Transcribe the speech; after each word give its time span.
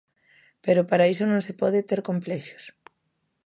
Pero 0.63 0.87
para 0.89 1.09
iso 1.13 1.25
non 1.27 1.41
se 1.47 1.53
pode 1.61 1.79
ter 1.89 1.99
complexos. 2.09 2.63